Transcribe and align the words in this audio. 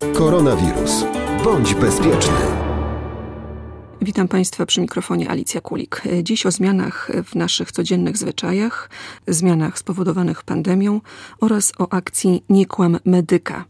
Koronawirus. 0.00 1.04
Bądź 1.44 1.74
bezpieczny. 1.74 2.34
Witam 4.02 4.28
Państwa 4.28 4.66
przy 4.66 4.80
mikrofonie 4.80 5.30
Alicja 5.30 5.60
Kulik. 5.60 6.02
Dziś 6.22 6.46
o 6.46 6.50
zmianach 6.50 7.10
w 7.24 7.34
naszych 7.34 7.72
codziennych 7.72 8.16
zwyczajach, 8.16 8.90
zmianach 9.26 9.78
spowodowanych 9.78 10.42
pandemią 10.42 11.00
oraz 11.40 11.72
o 11.78 11.92
akcji 11.92 12.44
Nie 12.48 12.66
kłam 12.66 12.98
medyka. 13.04 13.64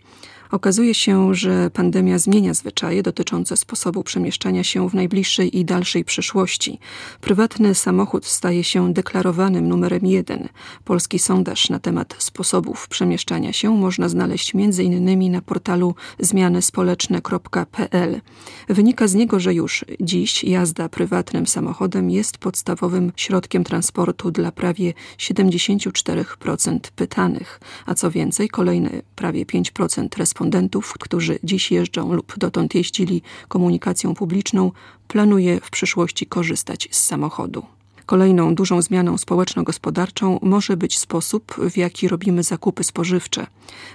Okazuje 0.50 0.94
się, 0.94 1.34
że 1.34 1.70
pandemia 1.70 2.18
zmienia 2.18 2.54
zwyczaje 2.54 3.02
dotyczące 3.02 3.56
sposobu 3.56 4.02
przemieszczania 4.02 4.64
się 4.64 4.88
w 4.88 4.94
najbliższej 4.94 5.58
i 5.58 5.64
dalszej 5.64 6.04
przyszłości. 6.04 6.78
Prywatny 7.20 7.74
samochód 7.74 8.26
staje 8.26 8.64
się 8.64 8.92
deklarowanym 8.92 9.68
numerem 9.68 10.06
jeden. 10.06 10.48
Polski 10.84 11.18
sondaż 11.18 11.70
na 11.70 11.78
temat 11.78 12.16
sposobów 12.18 12.88
przemieszczania 12.88 13.52
się 13.52 13.76
można 13.76 14.08
znaleźć 14.08 14.52
m.in. 14.54 15.32
na 15.32 15.40
portalu 15.40 15.94
zmianyspołeczne.pl. 16.18 18.20
Wynika 18.68 19.08
z 19.08 19.14
niego, 19.14 19.40
że 19.40 19.54
już 19.54 19.84
dziś 20.00 20.44
jazda 20.44 20.88
prywatnym 20.88 21.46
samochodem 21.46 22.10
jest 22.10 22.38
podstawowym 22.38 23.12
środkiem 23.16 23.64
transportu 23.64 24.30
dla 24.30 24.52
prawie 24.52 24.94
74% 25.18 26.78
pytanych, 26.96 27.60
a 27.86 27.94
co 27.94 28.10
więcej, 28.10 28.48
kolejne 28.48 28.90
prawie 29.16 29.46
5% 29.46 30.18
respondentów 30.18 30.39
respondentów, 30.40 30.92
którzy 30.98 31.38
dziś 31.44 31.70
jeżdżą 31.72 32.12
lub 32.12 32.38
dotąd 32.38 32.74
jeździli 32.74 33.22
komunikacją 33.48 34.14
publiczną, 34.14 34.72
planuje 35.08 35.60
w 35.60 35.70
przyszłości 35.70 36.26
korzystać 36.26 36.88
z 36.90 37.00
samochodu. 37.00 37.79
Kolejną 38.10 38.54
dużą 38.54 38.82
zmianą 38.82 39.18
społeczno-gospodarczą 39.18 40.38
może 40.42 40.76
być 40.76 40.98
sposób, 40.98 41.54
w 41.70 41.76
jaki 41.76 42.08
robimy 42.08 42.42
zakupy 42.42 42.84
spożywcze. 42.84 43.46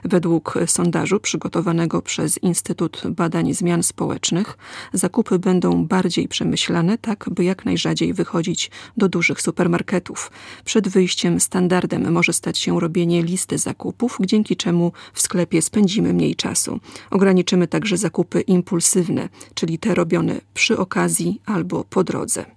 Według 0.03 0.53
sondażu 0.65 1.19
przygotowanego 1.19 2.01
przez 2.01 2.37
Instytut 2.37 3.01
Badań 3.09 3.53
Zmian 3.53 3.83
Społecznych, 3.83 4.57
zakupy 4.93 5.39
będą 5.39 5.85
bardziej 5.85 6.27
przemyślane, 6.27 6.97
tak 6.97 7.29
by 7.31 7.43
jak 7.43 7.65
najrzadziej 7.65 8.13
wychodzić 8.13 8.71
do 8.97 9.09
dużych 9.09 9.41
supermarketów. 9.41 10.31
Przed 10.65 10.87
wyjściem 10.87 11.39
standardem 11.39 12.11
może 12.11 12.33
stać 12.33 12.57
się 12.57 12.79
robienie 12.79 13.23
listy 13.23 13.57
zakupów, 13.57 14.17
dzięki 14.21 14.55
czemu 14.55 14.91
w 15.13 15.21
sklepie 15.21 15.61
spędzimy 15.61 16.13
mniej 16.13 16.35
czasu. 16.35 16.79
Ograniczymy 17.11 17.67
także 17.67 17.97
zakupy 17.97 18.41
impulsywne, 18.41 19.29
czyli 19.53 19.79
te 19.79 19.95
robione 19.95 20.41
przy 20.53 20.77
okazji 20.77 21.41
albo 21.45 21.83
po 21.83 22.03
drodze. 22.03 22.54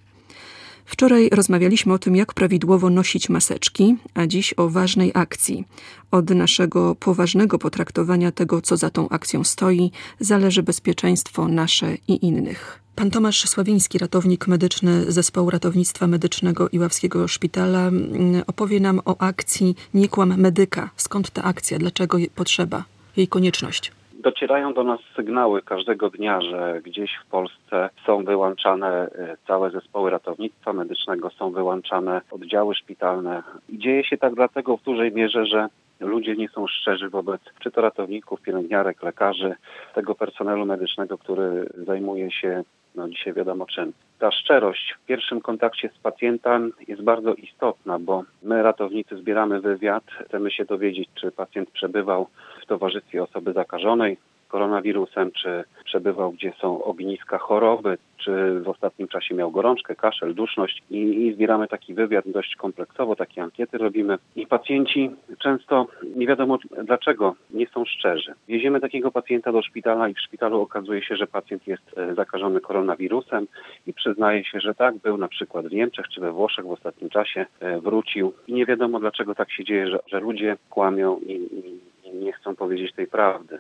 Wczoraj 0.89 1.28
rozmawialiśmy 1.33 1.92
o 1.92 1.98
tym, 1.98 2.17
jak 2.17 2.34
prawidłowo 2.34 2.91
nosić 2.91 3.28
maseczki, 3.28 3.97
a 4.14 4.27
dziś 4.27 4.55
o 4.56 4.69
ważnej 4.69 5.11
akcji. 5.14 5.64
Od 6.11 6.30
naszego 6.30 6.95
poważnego 6.95 7.58
potraktowania 7.58 8.33
tego, 8.33 8.62
co 8.62 8.77
za 8.77 8.91
tą 8.91 9.08
akcją 9.08 9.45
stoi, 9.45 9.91
zależy 10.20 10.62
bezpieczeństwo 10.62 11.48
nasze 11.48 11.95
i 12.08 12.27
innych. 12.27 12.80
Pan 12.95 13.11
Tomasz 13.11 13.48
Sławiński, 13.48 13.98
ratownik 13.98 14.47
medyczny 14.47 15.12
Zespołu 15.12 15.50
Ratownictwa 15.50 16.06
Medycznego 16.06 16.69
Iławskiego 16.69 17.28
Szpitala, 17.28 17.89
mm, 17.89 18.42
opowie 18.47 18.80
nam 18.80 19.00
o 19.05 19.17
akcji 19.19 19.77
Nie 19.95 20.08
kłam 20.08 20.41
medyka. 20.41 20.91
Skąd 20.97 21.30
ta 21.30 21.45
akcja? 21.45 21.78
Dlaczego 21.78 22.19
potrzeba? 22.34 22.84
Jej 23.17 23.28
konieczność? 23.28 23.97
Docierają 24.19 24.74
do 24.74 24.84
nas 24.84 25.00
sygnały 25.16 25.62
każdego 25.62 26.11
dnia, 26.11 26.41
że 26.41 26.80
gdzieś 26.84 27.11
w 27.14 27.27
Polsce 27.27 27.91
są 28.06 28.24
wyłączane 28.24 28.88
e, 28.88 29.36
całe 29.47 29.70
zespoły 29.70 30.11
ratownictwa 30.11 30.72
medycznego, 30.72 31.30
są 31.30 31.50
wyłączane 31.50 32.20
oddziały 32.30 32.74
szpitalne. 32.74 33.42
I 33.69 33.78
dzieje 33.78 34.05
się 34.05 34.19
tak 34.19 34.34
dlatego 34.34 34.77
w 34.77 34.83
dużej 34.83 35.12
mierze, 35.12 35.46
że 35.46 35.69
ludzie 36.00 36.36
nie 36.36 36.48
są 36.48 36.66
szczerzy 36.66 37.08
wobec 37.08 37.41
czy 37.61 37.70
to 37.70 37.80
ratowników, 37.80 38.42
pielęgniarek, 38.42 39.02
lekarzy, 39.02 39.55
tego 39.94 40.14
personelu 40.14 40.66
medycznego, 40.66 41.19
który 41.19 41.69
zajmuje 41.86 42.30
się 42.30 42.62
no 42.98 43.08
dzisiaj 43.08 43.32
wiadomo 43.32 43.66
czym. 43.66 43.92
Ta 44.18 44.30
szczerość 44.30 44.94
w 45.02 45.06
pierwszym 45.06 45.41
kontakcie 45.41 45.91
z 45.98 45.98
pacjentem 45.98 46.72
jest 46.88 47.02
bardzo 47.02 47.34
istotna, 47.34 47.98
bo 47.98 48.23
my 48.42 48.62
ratownicy 48.62 49.17
zbieramy 49.17 49.61
wywiad, 49.61 50.05
chcemy 50.27 50.50
się 50.50 50.64
dowiedzieć, 50.64 51.08
czy 51.14 51.30
pacjent 51.30 51.70
przebywał 51.70 52.27
w 52.62 52.67
towarzystwie 52.67 53.23
osoby 53.23 53.52
zakażonej, 53.52 54.17
koronawirusem, 54.48 55.31
czy 55.33 55.64
przebywał, 55.85 56.33
gdzie 56.33 56.53
są 56.61 56.85
ogniska 56.85 57.39
choroby, 57.39 57.98
czy 58.17 58.61
w 58.61 58.69
ostatnim 58.69 59.09
czasie 59.09 59.35
miał 59.35 59.51
gorączkę, 59.51 59.97
kaszel, 59.97 60.35
duszność 60.35 60.83
i, 60.91 60.97
i 60.97 61.35
zbieramy 61.35 61.69
taki 61.69 61.95
wywiad 61.95 62.29
dość 62.29 62.57
kompleksowo, 62.57 63.17
takie 63.17 63.42
ankiety 63.42 63.79
robimy 63.79 64.19
i 64.36 64.47
pacjenci 64.47 65.11
często 65.39 65.86
nie 66.17 66.27
wiadomo 66.27 66.59
dlaczego 66.85 67.35
nie 67.51 67.67
są 67.67 67.85
szczerzy. 67.85 68.35
Wieziemy 68.48 68.81
takiego 68.81 69.11
pacjenta 69.11 69.53
do 69.53 69.63
szpitala 69.63 70.09
i 70.09 70.14
w 70.14 70.20
szpitalu 70.20 70.61
okazuje 70.61 71.03
się, 71.03 71.17
że 71.17 71.27
pacjent 71.27 71.67
jest 71.67 71.98
e, 71.98 72.15
zakażony 72.15 72.61
koronawirusem 72.61 73.47
i 73.86 73.92
przyznaje 73.92 74.45
się, 74.45 74.61
że 74.61 74.75
tak, 74.75 74.97
był 74.97 75.17
na 75.17 75.29
przykład 75.29 75.67
w 75.67 75.73
Niemczech 75.73 76.09
czy 76.09 76.20
we 76.20 76.33
Włoszech 76.33 76.67
w 76.67 76.70
ostatnim 76.70 77.11
czasie, 77.11 77.47
e, 77.61 77.80
wrócił 77.80 78.33
i 78.47 78.53
nie 78.53 78.67
wiadomo 78.67 79.01
dlaczego 79.01 79.35
tak 79.35 79.53
się 79.53 79.65
dzieje, 79.65 79.89
że, 79.91 79.98
że 80.07 80.20
ludzie 80.20 80.57
kłamią 80.70 81.19
i, 81.19 81.33
i 81.33 82.15
nie 82.15 82.33
chcą 82.33 82.57
powiedzieć 82.57 82.92
tej 82.92 83.07
prawdy. 83.07 83.59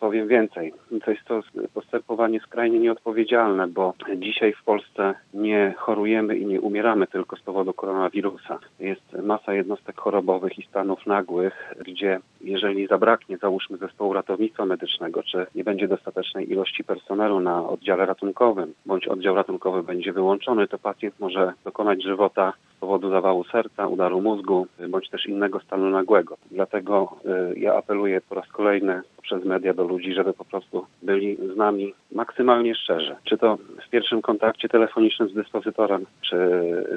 Powiem 0.00 0.28
więcej. 0.28 0.72
To 1.04 1.10
jest 1.10 1.24
to 1.24 1.40
postępowanie 1.74 2.40
skrajnie 2.40 2.78
nieodpowiedzialne, 2.78 3.66
bo 3.68 3.94
dzisiaj 4.16 4.52
w 4.52 4.64
Polsce 4.64 5.14
nie 5.34 5.74
chorujemy 5.76 6.36
i 6.36 6.46
nie 6.46 6.60
umieramy 6.60 7.06
tylko 7.06 7.36
z 7.36 7.40
powodu 7.40 7.72
koronawirusa. 7.72 8.58
Jest 8.80 9.12
masa 9.22 9.54
jednostek 9.54 10.00
chorobowych 10.00 10.58
i 10.58 10.62
stanów 10.62 11.06
nagłych, 11.06 11.74
gdzie 11.86 12.20
jeżeli 12.40 12.86
zabraknie, 12.86 13.36
załóżmy, 13.38 13.76
zespołu 13.76 14.12
ratownictwa 14.12 14.66
medycznego, 14.66 15.22
czy 15.22 15.46
nie 15.54 15.64
będzie 15.64 15.88
dostatecznej 15.88 16.52
ilości 16.52 16.84
personelu 16.84 17.40
na 17.40 17.68
oddziale 17.68 18.06
ratunkowym, 18.06 18.74
bądź 18.86 19.08
oddział 19.08 19.34
ratunkowy 19.34 19.82
będzie 19.82 20.12
wyłączony, 20.12 20.68
to 20.68 20.78
pacjent 20.78 21.20
może 21.20 21.52
dokonać 21.64 22.02
żywota 22.02 22.52
z 22.76 22.80
powodu 22.80 23.10
zawału 23.10 23.44
serca, 23.44 23.86
udaru 23.86 24.20
mózgu, 24.20 24.66
bądź 24.88 25.10
też 25.10 25.26
innego 25.26 25.60
stanu 25.60 25.90
nagłego. 25.90 26.36
Dlatego 26.50 27.16
y, 27.54 27.58
ja 27.58 27.74
apeluję 27.74 28.20
po 28.20 28.34
raz 28.34 28.48
kolejny 28.48 29.02
przez 29.22 29.44
media 29.44 29.74
do 29.74 29.84
ludzi, 29.84 30.14
żeby 30.14 30.32
po 30.32 30.44
prostu 30.44 30.86
byli 31.02 31.36
z 31.54 31.56
nami 31.56 31.94
maksymalnie 32.12 32.74
szczerzy. 32.74 33.16
Czy 33.24 33.38
to 33.38 33.58
w 33.86 33.90
pierwszym 33.90 34.22
kontakcie 34.22 34.68
telefonicznym 34.68 35.28
z 35.28 35.34
dyspozytorem, 35.34 36.06
czy 36.20 36.36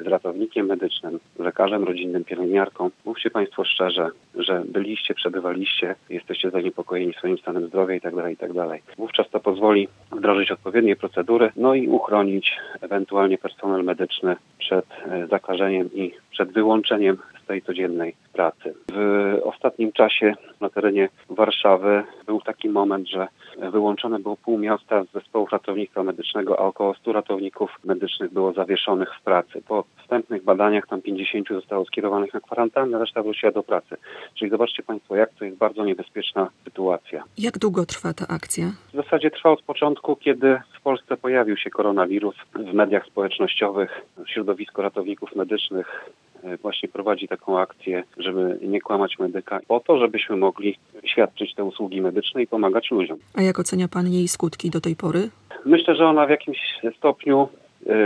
z 0.04 0.06
ratownikiem 0.06 0.66
medycznym, 0.66 1.20
lekarzem 1.38 1.84
rodzinnym, 1.84 2.24
pielęgniarką. 2.24 2.90
Mówcie 3.04 3.30
Państwo 3.30 3.64
szczerze, 3.64 4.10
że 4.34 4.62
byliście, 4.64 5.14
przebywaliście, 5.32 5.94
jesteście 6.10 6.50
zaniepokojeni 6.50 7.12
swoim 7.12 7.38
stanem 7.38 7.66
zdrowia 7.66 7.94
itd., 7.94 8.22
tak 8.22 8.30
itd. 8.30 8.68
Tak 8.68 8.96
Wówczas 8.96 9.30
to 9.30 9.40
pozwoli 9.40 9.88
wdrożyć 10.12 10.50
odpowiednie 10.50 10.96
procedury, 10.96 11.50
no 11.56 11.74
i 11.74 11.88
uchronić 11.88 12.56
ewentualnie 12.80 13.38
personel 13.38 13.84
medyczny 13.84 14.36
przed 14.58 14.86
e, 15.06 15.26
zakażeniem 15.26 15.90
i 15.94 16.12
przed 16.30 16.52
wyłączeniem 16.52 17.18
z 17.44 17.46
tej 17.46 17.62
codziennej 17.62 18.14
pracy. 18.32 18.74
W 18.92 19.40
ostatnim 19.44 19.92
czasie 19.92 20.34
na 20.60 20.70
terenie 20.70 21.08
Warszawy 21.30 22.02
był 22.26 22.40
taki 22.40 22.68
moment, 22.68 23.08
że 23.08 23.28
wyłączone 23.58 24.18
było 24.18 24.36
pół 24.36 24.58
miasta 24.58 25.04
z 25.04 25.12
zespołów 25.12 25.52
ratownictwa 25.52 26.02
medycznego, 26.02 26.60
a 26.60 26.62
około 26.62 26.94
100 26.94 27.12
ratowników 27.12 27.78
medycznych 27.84 28.32
było 28.32 28.52
zawieszonych 28.52 29.14
w 29.20 29.22
pracy. 29.22 29.62
Po 29.68 29.84
wstępnych 30.02 30.44
badaniach 30.44 30.86
tam 30.86 31.02
50 31.02 31.48
zostało 31.48 31.84
skierowanych 31.84 32.34
na 32.34 32.40
kwarantannę, 32.40 32.98
reszta 32.98 33.22
wróciła 33.22 33.52
do 33.52 33.62
pracy. 33.62 33.96
Czyli 34.34 34.50
zobaczcie 34.50 34.82
Państwo, 34.82 35.16
jak 35.16 35.21
to 35.38 35.44
jest 35.44 35.56
bardzo 35.56 35.84
niebezpieczna 35.84 36.50
sytuacja. 36.64 37.24
Jak 37.38 37.58
długo 37.58 37.86
trwa 37.86 38.12
ta 38.12 38.28
akcja? 38.28 38.72
W 38.92 38.96
zasadzie 38.96 39.30
trwa 39.30 39.50
od 39.50 39.62
początku, 39.62 40.16
kiedy 40.16 40.60
w 40.78 40.80
Polsce 40.80 41.16
pojawił 41.16 41.56
się 41.56 41.70
koronawirus. 41.70 42.34
W 42.54 42.74
mediach 42.74 43.06
społecznościowych 43.06 44.00
środowisko 44.26 44.82
ratowników 44.82 45.36
medycznych 45.36 46.12
E, 46.44 46.56
właśnie 46.56 46.88
prowadzi 46.88 47.28
taką 47.28 47.58
akcję, 47.58 48.04
żeby 48.16 48.58
nie 48.62 48.80
kłamać 48.80 49.18
medyka, 49.18 49.60
po 49.68 49.80
to, 49.80 49.98
żebyśmy 49.98 50.36
mogli 50.36 50.78
świadczyć 51.04 51.54
te 51.54 51.64
usługi 51.64 52.00
medyczne 52.00 52.42
i 52.42 52.46
pomagać 52.46 52.90
ludziom. 52.90 53.18
A 53.34 53.42
jak 53.42 53.58
ocenia 53.58 53.88
Pan 53.88 54.08
jej 54.08 54.28
skutki 54.28 54.70
do 54.70 54.80
tej 54.80 54.96
pory? 54.96 55.30
Myślę, 55.64 55.94
że 55.94 56.06
ona 56.06 56.26
w 56.26 56.30
jakimś 56.30 56.58
stopniu 56.96 57.48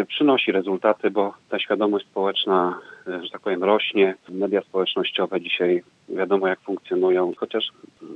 przynosi 0.08 0.52
rezultaty, 0.52 1.10
bo 1.10 1.34
ta 1.50 1.58
świadomość 1.58 2.06
społeczna, 2.06 2.78
e, 3.08 3.24
że 3.24 3.30
tak 3.30 3.40
powiem, 3.40 3.64
rośnie. 3.64 4.14
Media 4.28 4.60
społecznościowe 4.60 5.40
dzisiaj 5.40 5.82
wiadomo 6.08 6.48
jak 6.48 6.60
funkcjonują, 6.60 7.32
chociaż 7.36 7.64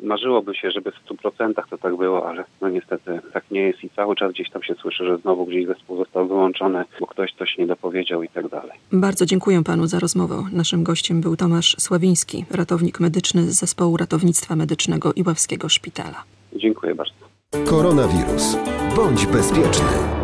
marzyłoby 0.02 0.54
się, 0.54 0.70
żeby 0.70 0.92
w 0.92 1.04
100% 1.04 1.54
to 1.70 1.78
tak 1.78 1.96
było, 1.96 2.28
ale 2.28 2.44
no 2.60 2.68
niestety 2.68 3.20
tak 3.32 3.44
nie 3.50 3.60
jest 3.60 3.84
i 3.84 3.90
cały 3.90 4.16
czas 4.16 4.32
gdzieś 4.32 4.50
tam 4.50 4.62
się 4.62 4.74
słyszy, 4.74 5.04
że 5.04 5.18
znowu 5.18 5.46
gdzieś 5.46 5.66
zespół 5.66 5.96
został 5.96 6.28
wyłączony, 6.28 6.84
bo 7.00 7.06
ktoś 7.06 7.34
coś 7.34 7.58
nie 7.58 7.66
dopowiedział 7.66 8.22
i 8.22 8.28
tak 8.28 8.48
dalej. 8.48 8.78
Bardzo 8.92 9.26
dziękuję 9.26 9.64
panu 9.64 9.86
za 9.86 9.98
rozmowę. 9.98 10.34
Naszym 10.52 10.82
gościem 10.82 11.20
był 11.20 11.36
Tomasz 11.36 11.76
Sławiński, 11.78 12.44
ratownik 12.50 13.00
medyczny 13.00 13.42
z 13.42 13.60
zespołu 13.60 13.96
ratownictwa 13.96 14.56
medycznego 14.56 15.12
Iławskiego 15.16 15.68
Szpitala. 15.68 16.24
Dziękuję 16.56 16.94
bardzo. 16.94 17.14
Koronawirus. 17.70 18.58
Bądź 18.96 19.26
bezpieczny. 19.26 20.19